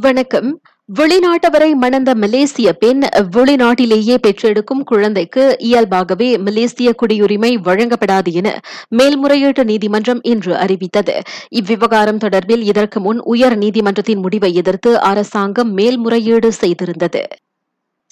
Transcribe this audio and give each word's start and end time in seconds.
வணக்கம். 0.00 0.60
வெளிநாட்டவரை 0.94 1.74
மணந்த 1.74 2.14
மலேசிய 2.14 2.72
பெண் 2.72 3.02
வெளிநாட்டிலேயே 3.36 4.16
பெற்றெடுக்கும் 4.18 4.84
குழந்தைக்கு 4.84 5.56
இயல்பாகவே 5.58 6.38
மலேசிய 6.38 6.94
குடியுரிமை 7.02 7.58
வழங்கப்படாது 7.64 8.32
என 8.32 8.60
மேல்முறையீட்டு 8.88 9.64
நீதிமன்றம் 9.64 10.22
இன்று 10.22 10.56
அறிவித்தது. 10.56 11.22
இவ்விவகாரம் 11.48 12.18
தொடர்பில் 12.18 12.62
இதற்கு 12.62 13.00
முன் 13.00 13.20
உயர் 13.20 13.58
நீதிமன்றத்தின் 13.58 14.18
முடிவை 14.18 14.54
எதிர்த்து 14.54 15.00
அரசாங்கம் 15.00 15.72
மேல்முறையீடு 15.72 16.52
செய்திருந்தது. 16.60 17.24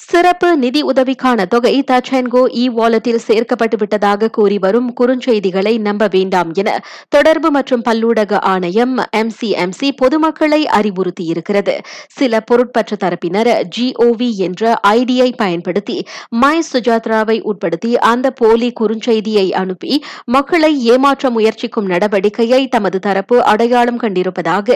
சிறப்பு 0.00 0.48
நிதி 0.56 0.80
உதவிக்கான 0.82 1.44
தொகை 1.46 1.72
தச்சென்கோ 1.90 2.40
இ 2.52 2.62
e 2.62 2.70
வாலெட்டில் 2.70 3.22
சேர்க்கப்பட்டு 3.26 3.76
விட்டதாக 3.76 4.28
கூறி 4.28 4.56
வரும் 4.58 4.88
குறுஞ்செய்திகளை 4.98 5.72
நம்ப 5.78 6.08
வேண்டாம் 6.12 6.50
என 6.54 6.70
தொடர்பு 7.08 7.48
மற்றும் 7.50 7.82
பல்லூடக 7.82 8.38
ஆணையம் 8.44 8.94
எம்சிஎம்சி 9.12 9.88
பொதுமக்களை 9.96 10.60
அறிவுறுத்தியிருக்கிறது 10.78 11.74
சில 12.16 12.40
பொருட்பற்ற 12.40 12.98
தரப்பினர் 13.00 13.50
ஜிஓவி 13.76 14.30
என்ற 14.38 14.72
ஐடியை 14.92 15.28
பயன்படுத்தி 15.36 15.96
மை 16.36 16.56
சுஜாத்ராவை 16.70 17.38
உட்படுத்தி 17.44 17.92
அந்த 18.04 18.30
போலி 18.32 18.70
குறுஞ்செய்தியை 18.80 19.46
அனுப்பி 19.54 19.92
மக்களை 20.30 20.72
ஏமாற்ற 20.86 21.30
முயற்சிக்கும் 21.30 21.90
நடவடிக்கையை 21.90 22.62
தமது 22.68 23.00
தரப்பு 23.00 23.38
அடையாளம் 23.52 24.02
கண்டிருப்பதாக 24.02 24.68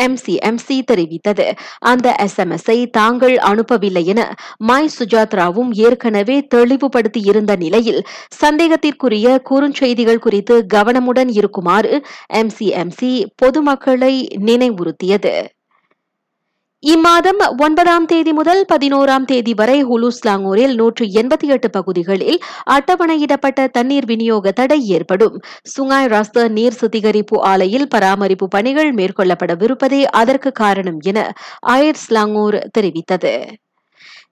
எம்சிஎம்சி 0.00 0.78
தெரிவித்தது. 0.90 1.48
அந்த 1.86 2.08
எஸ்எம்எஸ்ஐ 2.20 2.78
தாங்கள் 2.92 3.36
அனுப்பவில்லை 3.44 4.06
என 4.06 4.20
மாய் 4.62 4.92
சுஜாத்ராவும் 4.98 5.70
ஏற்கனவே 5.86 6.36
தெளிவுபடுத்தி 6.54 7.20
இருந்த 7.20 7.52
நிலையில் 7.56 8.00
சந்தேகத்திற்குரிய 8.42 9.26
குறுஞ்செய்திகள் 9.50 10.18
குறித்து 10.18 10.56
கவனமுடன் 10.74 11.30
இருக்குமாறு 11.30 11.94
எம்சிஎம்சி 12.34 13.10
பொதுமக்களை 13.36 14.14
நினைவுறுத்தியது. 14.48 15.34
இம்மாதம் 16.82 17.40
ஒன்பதாம் 17.58 18.06
தேதி 18.06 18.32
முதல் 18.32 18.62
பதினோராம் 18.72 19.24
தேதி 19.24 19.52
வரை 19.54 19.76
ஹுலுஸ்லாங்கூரில் 19.84 20.74
நூற்று 20.74 21.04
எண்பத்தி 21.20 21.48
எட்டு 21.48 21.70
பகுதிகளில் 21.70 22.38
அட்டவணையிடப்பட்ட 22.70 23.66
தண்ணீர் 23.68 24.04
விநியோக 24.04 24.52
தடை 24.52 24.80
ஏற்படும். 24.88 25.36
சுங்காய் 25.74 26.06
ராஸ்த 26.06 26.48
நீர் 26.48 26.78
சுத்திகரிப்பு 26.80 27.38
ஆலையில் 27.52 27.86
பராமரிப்பு 27.88 28.48
பணிகள் 28.48 28.94
மேற்கொள்ளப்படவிருப்பதே 28.94 30.02
அதற்கு 30.22 30.52
காரணம் 30.52 31.00
என 31.02 31.18
அயர்ஸ்லாங்கூர் 31.66 32.58
தெரிவித்தது. 32.78 33.34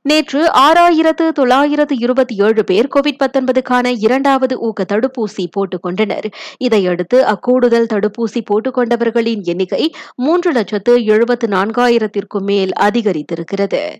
நேற்று 0.02 0.50
ஆறாயிரத்து 0.58 1.28
தொள்ளாயிரத்து 1.28 1.98
இருபத்தி 1.98 2.36
ஏழு 2.36 2.64
பேர் 2.64 2.88
கோவிட் 2.94 3.18
பத்தொன்பதுக்கான 3.24 3.94
இரண்டாவது 3.98 4.58
ஊக்க 4.58 4.84
தடுப்பூசி 4.92 5.46
போட்டுக் 5.50 5.82
கொண்டனர். 5.82 6.28
இதையடுத்து 6.58 7.24
அக்கூடுதல் 7.24 7.86
தடுப்பூசி 7.92 8.40
போட்டுக் 8.44 8.78
கொண்டவர்களின் 8.78 9.42
எண்ணிக்கை 9.42 9.94
மூன்று 10.16 10.52
லட்சத்து 10.52 11.04
எழுபத்து 11.04 11.46
நான்காயிரத்திற்கும் 11.46 12.44
மேல் 12.44 12.70
அதிகரித்திருக்கிறது. 12.80 13.96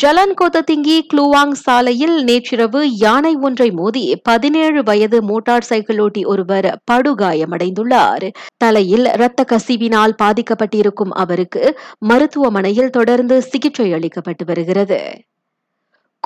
ஜலன் 0.00 0.34
கோத்தத்திங்கி 0.40 0.94
க்ளூவாங் 1.14 1.50
சாலையில் 1.50 2.24
நேற்றிரவு 2.24 2.80
யானை 2.90 3.36
ஒன்றை 3.36 3.70
மோதி 3.70 4.20
பதினேழு 4.22 4.82
வயது 4.82 5.22
மோட்டார் 5.22 5.66
சைக்கிளோட்டி 5.68 6.26
ஒருவர் 6.26 6.82
படுகாயமடைந்துள்ளார். 6.92 8.34
தலையில் 8.56 9.04
இரத்த 9.04 9.44
கசிவினால் 9.52 10.14
பாதிக்கப்பட்டிருக்கும் 10.22 11.12
அவருக்கு 11.14 11.78
மருத்துவமனையில் 11.98 12.90
தொடர்ந்து 12.90 13.42
சிகிச்சை 13.42 13.92
அளிக்கப்பட்டு 13.92 14.44
வருகிறது. 14.44 15.00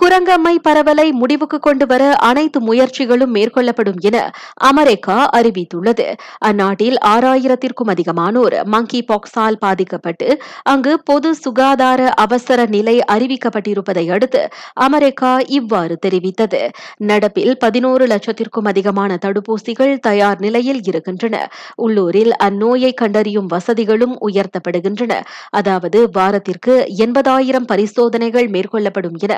குரங்கம்மை 0.02 0.52
பரவலை 0.62 1.12
முடிவுக்கு 1.12 1.58
கொண்டு 1.58 1.86
வர 1.86 2.16
அனைத்து 2.16 2.58
முயற்சிகளும் 2.60 3.32
மேற்கொள்ளப்படும் 3.34 4.00
என 4.00 4.30
அமெரிக்கா 4.54 5.30
அறிவித்துள்ளது. 5.36 6.06
அந்நாட்டில் 6.38 6.96
ஆறாயிரத்திற்கும் 7.06 7.90
அதிகமானோர் 7.94 8.64
மங்கி 8.64 9.04
பாக்ஸால் 9.08 9.56
பாதிக்கப்பட்டு 9.58 10.42
அங்கு 10.62 11.00
பொது 11.04 11.34
சுகாதார 11.34 12.10
அவசர 12.14 12.66
நிலை 12.66 12.96
அறிவிக்கப்பட்டிருப்பதை 13.12 14.10
அடுத்து 14.10 14.48
அமெரிக்கா 14.74 15.38
இவ்வாறு 15.38 15.98
தெரிவித்தது. 16.06 16.68
நடப்பில் 16.96 17.54
பதினோரு 17.58 18.06
லட்சத்திற்கும் 18.06 18.64
அதிகமான 18.64 19.18
தடுப்பூசிகள் 19.24 19.98
தயார் 19.98 20.38
நிலையில் 20.38 20.82
இருக்கின்றன. 20.82 21.48
உள்ளூரில் 21.76 22.32
அந்நோயை 22.44 22.94
கண்டறியும் 22.94 23.46
வசதிகளும் 23.46 24.18
உயர்த்தப்படுகின்றன. 24.28 25.12
அதாவது 25.50 26.08
வாரத்திற்கு 26.12 26.76
எண்பதாயிரம் 26.98 27.66
பரிசோதனைகள் 27.66 28.48
மேற்கொள்ளப்படும் 28.48 29.18
என 29.18 29.34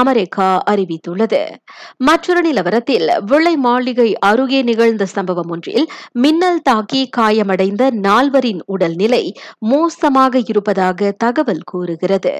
அமெரிக்கா 0.00 0.48
அறிவித்துள்ளது. 0.70 1.42
மற்றொரு 1.96 2.40
நிலவரத்தில் 2.40 3.06
வெள்ளை 3.24 3.54
மாளிகை 3.56 4.08
அருகே 4.18 4.62
நிகழ்ந்த 4.62 5.06
சம்பவம் 5.06 5.48
ஒன்றில் 5.48 5.86
மின்னல் 6.12 6.62
தாக்கி 6.62 7.02
காயமடைந்த 7.16 7.90
நால்வரின் 8.00 8.62
உடல்நிலை 8.66 9.24
மோசமாக 9.58 10.42
இருப்பதாக 10.46 11.12
தகவல் 11.18 11.64
கூறுகிறது. 11.64 12.34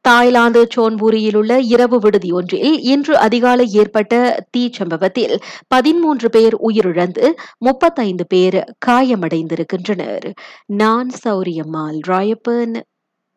தாய்லாந்து 0.00 0.60
சோன்பூரியில் 0.74 1.36
உள்ள 1.36 1.60
இரவு 1.74 1.98
விடுதி 1.98 2.30
ஒன்றில் 2.32 2.72
இன்று 2.82 3.14
அதிகாலை 3.16 3.66
ஏற்பட்ட 3.72 4.14
தீ 4.50 4.62
சம்பவத்தில் 4.72 5.34
பதிமூன்று 5.68 6.30
பேர் 6.30 6.56
உயிரிழந்து 6.68 7.26
முப்பத்தைந்து 7.58 8.26
பேர் 8.26 8.60
காயமடைந்திருக்கின்றனர். 8.86 10.26
நான் 10.66 11.10
சௌரியம்மாள் 11.24 12.00
ராயப்பன். 12.08 12.76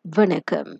வணக்கம். 0.04 0.72